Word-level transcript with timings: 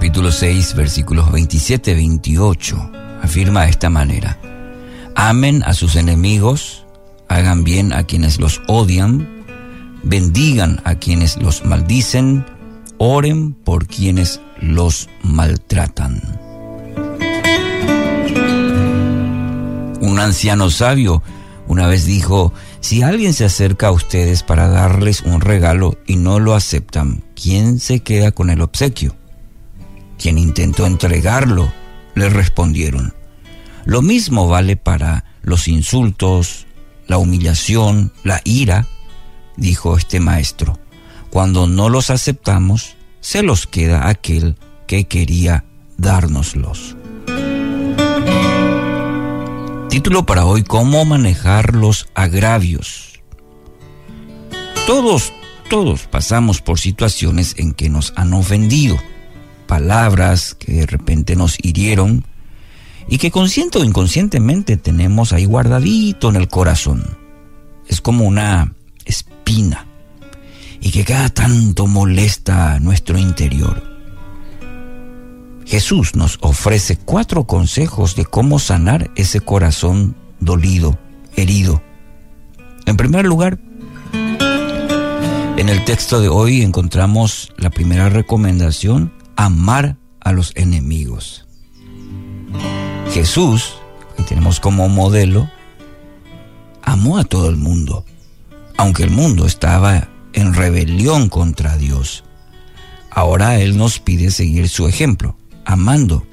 capítulo 0.00 0.32
6, 0.32 0.76
versículos 0.76 1.26
27-28, 1.26 3.20
afirma 3.22 3.64
de 3.64 3.70
esta 3.70 3.90
manera, 3.90 4.38
amen 5.14 5.62
a 5.66 5.74
sus 5.74 5.94
enemigos, 5.94 6.86
hagan 7.28 7.64
bien 7.64 7.92
a 7.92 8.04
quienes 8.04 8.40
los 8.40 8.62
odian, 8.66 9.44
bendigan 10.02 10.80
a 10.84 10.94
quienes 10.94 11.36
los 11.36 11.66
maldicen, 11.66 12.46
oren 12.96 13.52
por 13.52 13.86
quienes 13.88 14.40
los 14.62 15.10
maltratan. 15.22 16.22
Un 20.00 20.18
anciano 20.18 20.70
sabio 20.70 21.22
una 21.68 21.86
vez 21.88 22.06
dijo, 22.06 22.54
si 22.80 23.02
alguien 23.02 23.34
se 23.34 23.44
acerca 23.44 23.88
a 23.88 23.92
ustedes 23.92 24.44
para 24.44 24.66
darles 24.66 25.20
un 25.20 25.42
regalo 25.42 25.98
y 26.06 26.16
no 26.16 26.40
lo 26.40 26.54
aceptan, 26.54 27.22
¿quién 27.34 27.80
se 27.80 28.00
queda 28.00 28.32
con 28.32 28.48
el 28.48 28.62
obsequio? 28.62 29.19
Quien 30.20 30.36
intentó 30.36 30.84
entregarlo, 30.84 31.72
le 32.14 32.28
respondieron. 32.28 33.14
Lo 33.86 34.02
mismo 34.02 34.48
vale 34.48 34.76
para 34.76 35.24
los 35.40 35.66
insultos, 35.66 36.66
la 37.06 37.16
humillación, 37.16 38.12
la 38.22 38.42
ira, 38.44 38.86
dijo 39.56 39.96
este 39.96 40.20
maestro. 40.20 40.78
Cuando 41.30 41.66
no 41.66 41.88
los 41.88 42.10
aceptamos, 42.10 42.96
se 43.20 43.42
los 43.42 43.66
queda 43.66 44.08
aquel 44.08 44.56
que 44.86 45.04
quería 45.04 45.64
dárnoslos. 45.96 46.96
Título 49.88 50.26
para 50.26 50.44
hoy, 50.44 50.64
¿Cómo 50.64 51.04
manejar 51.06 51.74
los 51.74 52.08
agravios? 52.14 53.22
Todos, 54.86 55.32
todos 55.70 56.02
pasamos 56.02 56.60
por 56.60 56.78
situaciones 56.78 57.54
en 57.56 57.72
que 57.72 57.88
nos 57.88 58.12
han 58.16 58.34
ofendido, 58.34 58.98
palabras 59.70 60.56
que 60.56 60.72
de 60.72 60.86
repente 60.86 61.36
nos 61.36 61.56
hirieron 61.62 62.24
y 63.08 63.18
que 63.18 63.30
consciente 63.30 63.78
o 63.78 63.84
inconscientemente 63.84 64.76
tenemos 64.76 65.32
ahí 65.32 65.44
guardadito 65.44 66.28
en 66.28 66.34
el 66.34 66.48
corazón. 66.48 67.16
Es 67.86 68.00
como 68.00 68.24
una 68.24 68.74
espina 69.04 69.86
y 70.80 70.90
que 70.90 71.04
cada 71.04 71.28
tanto 71.28 71.86
molesta 71.86 72.80
nuestro 72.80 73.16
interior. 73.16 73.80
Jesús 75.66 76.16
nos 76.16 76.38
ofrece 76.40 76.96
cuatro 76.96 77.44
consejos 77.44 78.16
de 78.16 78.24
cómo 78.24 78.58
sanar 78.58 79.12
ese 79.14 79.40
corazón 79.40 80.16
dolido, 80.40 80.98
herido. 81.36 81.80
En 82.86 82.96
primer 82.96 83.24
lugar, 83.24 83.60
en 85.56 85.68
el 85.68 85.84
texto 85.84 86.20
de 86.20 86.28
hoy 86.28 86.62
encontramos 86.62 87.52
la 87.56 87.70
primera 87.70 88.08
recomendación, 88.08 89.12
amar 89.40 89.96
a 90.20 90.32
los 90.32 90.52
enemigos. 90.54 91.46
Jesús, 93.10 93.76
que 94.14 94.22
tenemos 94.22 94.60
como 94.60 94.86
modelo, 94.90 95.50
amó 96.82 97.16
a 97.16 97.24
todo 97.24 97.48
el 97.48 97.56
mundo, 97.56 98.04
aunque 98.76 99.02
el 99.02 99.10
mundo 99.10 99.46
estaba 99.46 100.10
en 100.34 100.52
rebelión 100.52 101.30
contra 101.30 101.78
Dios. 101.78 102.22
Ahora 103.10 103.58
Él 103.58 103.78
nos 103.78 103.98
pide 103.98 104.30
seguir 104.30 104.68
su 104.68 104.86
ejemplo 104.86 105.36
amando 105.64 106.26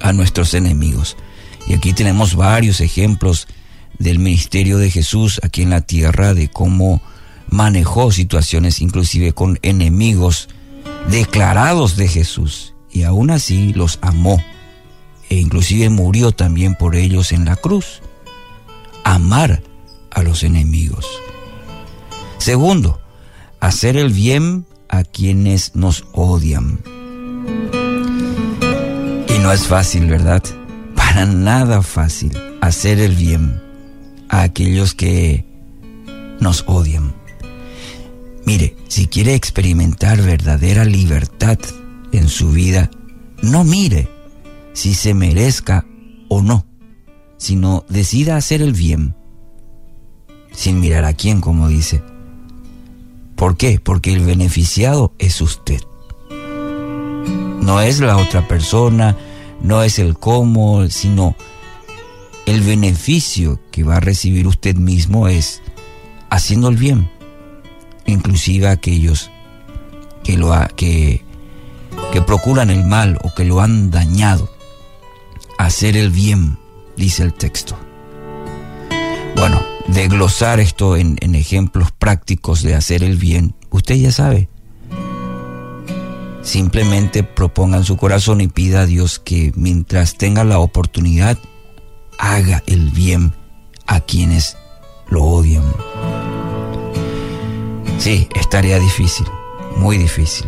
a 0.00 0.14
nuestros 0.14 0.54
enemigos. 0.54 1.14
Y 1.66 1.74
aquí 1.74 1.92
tenemos 1.92 2.36
varios 2.36 2.80
ejemplos 2.80 3.48
del 3.98 4.18
ministerio 4.18 4.78
de 4.78 4.90
Jesús 4.90 5.40
aquí 5.42 5.60
en 5.60 5.70
la 5.70 5.82
tierra, 5.82 6.32
de 6.32 6.48
cómo 6.48 7.02
manejó 7.50 8.12
situaciones 8.12 8.80
inclusive 8.80 9.32
con 9.34 9.58
enemigos 9.60 10.48
declarados 11.10 11.96
de 11.96 12.08
Jesús 12.08 12.74
y 12.90 13.02
aún 13.02 13.30
así 13.30 13.72
los 13.72 13.98
amó 14.02 14.42
e 15.28 15.36
inclusive 15.36 15.90
murió 15.90 16.32
también 16.32 16.74
por 16.74 16.96
ellos 16.96 17.32
en 17.32 17.44
la 17.44 17.56
cruz. 17.56 18.02
Amar 19.04 19.62
a 20.10 20.22
los 20.22 20.42
enemigos. 20.42 21.06
Segundo, 22.38 23.00
hacer 23.60 23.96
el 23.96 24.12
bien 24.12 24.66
a 24.88 25.04
quienes 25.04 25.74
nos 25.74 26.04
odian 26.12 26.80
no 29.48 29.54
es 29.54 29.66
fácil, 29.66 30.06
¿verdad? 30.06 30.42
Para 30.94 31.24
nada 31.24 31.80
fácil 31.80 32.32
hacer 32.60 32.98
el 33.00 33.14
bien 33.14 33.62
a 34.28 34.42
aquellos 34.42 34.92
que 34.92 35.46
nos 36.38 36.64
odian. 36.66 37.14
Mire, 38.48 38.74
si 38.88 39.08
quiere 39.08 39.34
experimentar 39.34 40.22
verdadera 40.22 40.86
libertad 40.86 41.58
en 42.12 42.28
su 42.28 42.50
vida, 42.50 42.90
no 43.42 43.62
mire 43.62 44.08
si 44.72 44.94
se 44.94 45.12
merezca 45.12 45.84
o 46.30 46.40
no, 46.40 46.64
sino 47.36 47.84
decida 47.90 48.38
hacer 48.38 48.62
el 48.62 48.72
bien, 48.72 49.14
sin 50.50 50.80
mirar 50.80 51.04
a 51.04 51.12
quién, 51.12 51.42
como 51.42 51.68
dice. 51.68 52.02
¿Por 53.36 53.58
qué? 53.58 53.80
Porque 53.84 54.14
el 54.14 54.24
beneficiado 54.24 55.12
es 55.18 55.42
usted. 55.42 55.82
No 57.60 57.82
es 57.82 58.00
la 58.00 58.16
otra 58.16 58.48
persona, 58.48 59.14
no 59.60 59.82
es 59.82 59.98
el 59.98 60.18
cómo, 60.18 60.88
sino 60.88 61.36
el 62.46 62.62
beneficio 62.62 63.60
que 63.70 63.84
va 63.84 63.96
a 63.96 64.00
recibir 64.00 64.46
usted 64.46 64.74
mismo 64.76 65.28
es 65.28 65.60
haciendo 66.30 66.70
el 66.70 66.78
bien, 66.78 67.10
inclusive 68.10 68.68
aquellos 68.68 69.30
que, 70.24 70.36
lo 70.36 70.52
que, 70.76 71.24
que 72.12 72.22
procuran 72.22 72.70
el 72.70 72.84
mal 72.84 73.18
o 73.22 73.34
que 73.34 73.44
lo 73.44 73.60
han 73.60 73.90
dañado. 73.90 74.50
Hacer 75.58 75.96
el 75.96 76.10
bien, 76.10 76.58
dice 76.96 77.22
el 77.22 77.34
texto. 77.34 77.76
Bueno, 79.36 79.60
desglosar 79.86 80.60
esto 80.60 80.96
en, 80.96 81.16
en 81.20 81.34
ejemplos 81.34 81.92
prácticos 81.92 82.62
de 82.62 82.74
hacer 82.74 83.02
el 83.02 83.16
bien, 83.16 83.54
usted 83.70 83.96
ya 83.96 84.12
sabe, 84.12 84.48
Simplemente 86.48 87.24
propongan 87.24 87.84
su 87.84 87.98
corazón 87.98 88.40
y 88.40 88.48
pida 88.48 88.80
a 88.80 88.86
Dios 88.86 89.18
que 89.18 89.52
mientras 89.54 90.16
tenga 90.16 90.44
la 90.44 90.60
oportunidad, 90.60 91.36
haga 92.18 92.62
el 92.66 92.88
bien 92.88 93.34
a 93.86 94.00
quienes 94.00 94.56
lo 95.10 95.24
odian. 95.24 95.64
Sí, 97.98 98.28
es 98.34 98.48
tarea 98.48 98.78
difícil, 98.78 99.26
muy 99.76 99.98
difícil. 99.98 100.46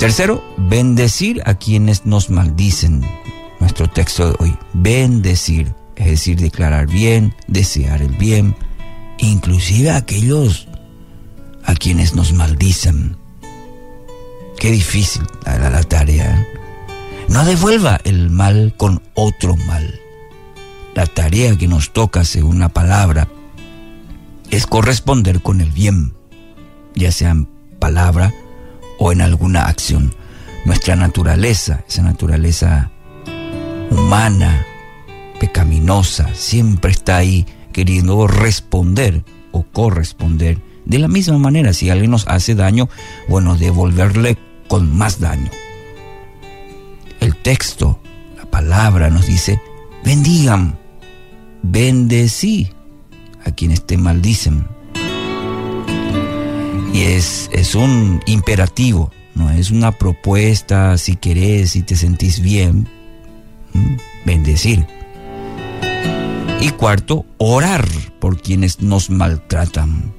Tercero, 0.00 0.42
bendecir 0.56 1.40
a 1.46 1.54
quienes 1.54 2.06
nos 2.06 2.28
maldicen. 2.28 3.02
Nuestro 3.60 3.88
texto 3.88 4.28
de 4.28 4.36
hoy, 4.40 4.58
bendecir, 4.72 5.72
es 5.94 6.06
decir, 6.06 6.40
declarar 6.40 6.88
bien, 6.88 7.34
desear 7.46 8.02
el 8.02 8.16
bien, 8.16 8.56
inclusive 9.18 9.90
a 9.90 9.96
aquellos 9.96 10.66
a 11.64 11.74
quienes 11.74 12.16
nos 12.16 12.32
maldicen. 12.32 13.16
Qué 14.58 14.72
difícil 14.72 15.22
la, 15.46 15.70
la 15.70 15.82
tarea. 15.84 16.34
¿eh? 16.34 16.46
No 17.28 17.44
devuelva 17.44 18.00
el 18.02 18.28
mal 18.28 18.74
con 18.76 19.02
otro 19.14 19.56
mal. 19.56 20.00
La 20.96 21.06
tarea 21.06 21.56
que 21.56 21.68
nos 21.68 21.92
toca, 21.92 22.24
según 22.24 22.58
la 22.58 22.68
palabra, 22.68 23.28
es 24.52 24.66
corresponder 24.66 25.40
con 25.40 25.62
el 25.62 25.70
bien, 25.70 26.12
ya 26.94 27.10
sea 27.10 27.30
en 27.30 27.46
palabra 27.78 28.34
o 28.98 29.10
en 29.10 29.22
alguna 29.22 29.64
acción. 29.64 30.14
Nuestra 30.66 30.94
naturaleza, 30.94 31.82
esa 31.88 32.02
naturaleza 32.02 32.92
humana, 33.90 34.66
pecaminosa, 35.40 36.34
siempre 36.34 36.92
está 36.92 37.16
ahí 37.16 37.46
queriendo 37.72 38.26
responder 38.26 39.24
o 39.52 39.62
corresponder. 39.62 40.60
De 40.84 40.98
la 40.98 41.08
misma 41.08 41.38
manera, 41.38 41.72
si 41.72 41.88
alguien 41.88 42.10
nos 42.10 42.28
hace 42.28 42.54
daño, 42.54 42.90
bueno, 43.28 43.56
devolverle 43.56 44.36
con 44.68 44.94
más 44.94 45.18
daño. 45.18 45.50
El 47.20 47.36
texto, 47.36 48.00
la 48.36 48.44
palabra 48.44 49.08
nos 49.08 49.26
dice, 49.26 49.58
bendigan, 50.04 50.78
bendecí 51.62 52.68
a 53.44 53.50
quienes 53.50 53.86
te 53.86 53.96
maldicen. 53.96 54.66
Y 56.92 57.02
es, 57.02 57.48
es 57.52 57.74
un 57.74 58.20
imperativo, 58.26 59.10
no 59.34 59.50
es 59.50 59.70
una 59.70 59.92
propuesta 59.92 60.98
si 60.98 61.16
querés, 61.16 61.70
si 61.70 61.82
te 61.82 61.96
sentís 61.96 62.40
bien, 62.40 62.88
bendecir. 64.24 64.86
Y 66.60 66.70
cuarto, 66.70 67.24
orar 67.38 67.88
por 68.20 68.40
quienes 68.40 68.82
nos 68.82 69.10
maltratan. 69.10 70.12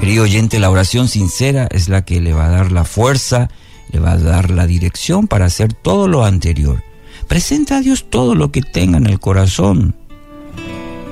Querido 0.00 0.24
oyente, 0.24 0.60
la 0.60 0.70
oración 0.70 1.08
sincera 1.08 1.66
es 1.70 1.88
la 1.88 2.04
que 2.04 2.20
le 2.20 2.32
va 2.32 2.46
a 2.46 2.50
dar 2.50 2.70
la 2.70 2.84
fuerza, 2.84 3.50
le 3.90 3.98
va 3.98 4.12
a 4.12 4.18
dar 4.18 4.50
la 4.50 4.66
dirección 4.66 5.26
para 5.26 5.46
hacer 5.46 5.72
todo 5.72 6.06
lo 6.06 6.24
anterior. 6.24 6.82
Presenta 7.28 7.78
a 7.78 7.80
Dios 7.80 8.06
todo 8.08 8.34
lo 8.34 8.52
que 8.52 8.62
tenga 8.62 8.98
en 8.98 9.06
el 9.06 9.18
corazón. 9.18 9.96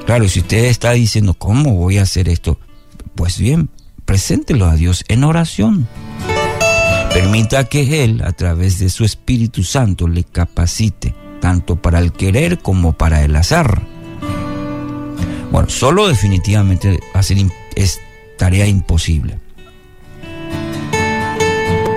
Claro, 0.07 0.29
si 0.29 0.41
usted 0.41 0.67
está 0.67 0.93
diciendo, 0.93 1.35
¿cómo 1.35 1.75
voy 1.75 1.99
a 1.99 2.03
hacer 2.03 2.29
esto? 2.29 2.59
Pues 3.15 3.39
bien, 3.39 3.71
preséntelo 4.05 4.67
a 4.67 4.77
Dios 4.77 5.05
en 5.09 5.25
oración. 5.25 5.89
Permita 7.13 7.65
que 7.65 8.05
Él, 8.05 8.23
a 8.23 8.33
través 8.33 8.79
de 8.79 8.91
su 8.91 9.05
Espíritu 9.05 9.63
Santo, 9.63 10.07
le 10.07 10.25
capacite, 10.25 11.15
tanto 11.41 11.77
para 11.77 12.01
el 12.01 12.13
querer 12.13 12.59
como 12.59 12.93
para 12.93 13.25
el 13.25 13.35
hacer. 13.37 13.81
Bueno, 15.51 15.71
solo 15.71 16.09
definitivamente 16.09 17.01
hacer 17.15 17.39
es 17.77 18.01
tarea 18.37 18.67
imposible. 18.67 19.39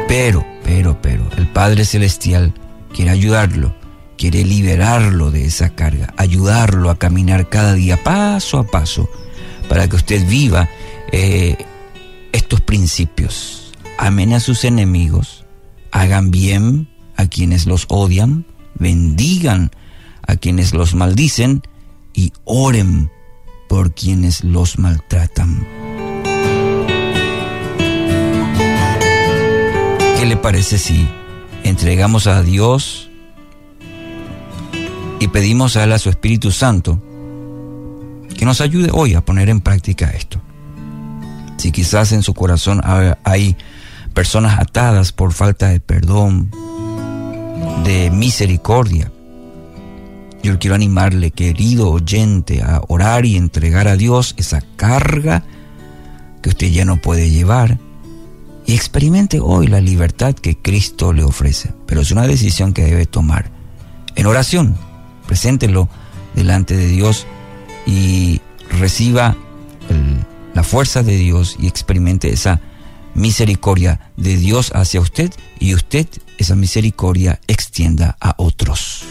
Pero, 0.07 0.45
pero, 0.63 1.01
pero, 1.01 1.29
el 1.35 1.47
Padre 1.47 1.83
Celestial 1.83 2.53
quiere 2.93 3.11
ayudarlo, 3.11 3.75
quiere 4.17 4.43
liberarlo 4.43 5.31
de 5.31 5.45
esa 5.45 5.69
carga, 5.69 6.13
ayudarlo 6.17 6.89
a 6.89 6.97
caminar 6.97 7.49
cada 7.49 7.73
día 7.73 8.03
paso 8.03 8.57
a 8.57 8.65
paso 8.65 9.09
para 9.69 9.87
que 9.87 9.95
usted 9.95 10.27
viva 10.27 10.67
eh, 11.11 11.55
estos 12.31 12.61
principios. 12.61 13.71
Amen 13.99 14.33
a 14.33 14.39
sus 14.39 14.63
enemigos, 14.65 15.45
hagan 15.91 16.31
bien 16.31 16.89
a 17.15 17.27
quienes 17.27 17.65
los 17.65 17.85
odian, 17.89 18.45
bendigan 18.75 19.71
a 20.25 20.35
quienes 20.35 20.73
los 20.73 20.93
maldicen 20.93 21.61
y 22.13 22.33
oren 22.43 23.11
por 23.69 23.93
quienes 23.93 24.43
los 24.43 24.77
maltratan. 24.79 25.65
¿Qué 30.17 30.25
le 30.25 30.37
parece 30.37 30.79
si 30.79 31.07
entregamos 31.63 32.27
a 32.27 32.41
Dios 32.41 33.06
pedimos 35.27 35.75
a 35.75 35.83
Él, 35.83 35.93
a 35.93 35.99
su 35.99 36.09
Espíritu 36.09 36.51
Santo, 36.51 37.01
que 38.37 38.45
nos 38.45 38.61
ayude 38.61 38.89
hoy 38.93 39.13
a 39.13 39.21
poner 39.21 39.49
en 39.49 39.61
práctica 39.61 40.09
esto? 40.11 40.41
Si 41.57 41.71
quizás 41.71 42.11
en 42.11 42.23
su 42.23 42.33
corazón 42.33 42.81
hay 43.23 43.55
personas 44.13 44.59
atadas 44.59 45.11
por 45.11 45.33
falta 45.33 45.69
de 45.69 45.79
perdón, 45.79 46.51
de 47.83 48.11
misericordia, 48.11 49.11
yo 50.43 50.59
quiero 50.59 50.75
animarle, 50.75 51.31
querido 51.31 51.89
oyente, 51.89 52.61
a 52.61 52.81
orar 52.87 53.25
y 53.25 53.35
entregar 53.35 53.87
a 53.87 53.97
Dios 53.97 54.33
esa 54.37 54.61
carga 54.75 55.43
que 56.41 56.49
usted 56.49 56.67
ya 56.67 56.85
no 56.85 57.01
puede 57.01 57.29
llevar 57.29 57.79
y 58.67 58.73
experimente 58.75 59.39
hoy 59.39 59.67
la 59.67 59.81
libertad 59.81 60.35
que 60.35 60.57
Cristo 60.57 61.13
le 61.13 61.23
ofrece. 61.23 61.73
Pero 61.85 62.01
es 62.01 62.11
una 62.11 62.27
decisión 62.27 62.73
que 62.73 62.83
debe 62.83 63.05
tomar 63.05 63.49
en 64.15 64.25
oración. 64.25 64.77
Preséntelo 65.27 65.89
delante 66.35 66.75
de 66.75 66.87
Dios 66.87 67.27
y 67.85 68.41
reciba 68.69 69.35
la 70.53 70.63
fuerza 70.63 71.03
de 71.03 71.15
Dios 71.17 71.55
y 71.59 71.67
experimente 71.67 72.33
esa 72.33 72.61
misericordia 73.13 74.11
de 74.17 74.37
Dios 74.37 74.71
hacia 74.73 75.01
usted 75.01 75.31
y 75.59 75.73
usted 75.75 76.07
esa 76.37 76.55
misericordia 76.55 77.39
extienda 77.47 78.17
a 78.19 78.35
otros. 78.37 79.03